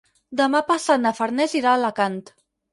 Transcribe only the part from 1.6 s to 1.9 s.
irà a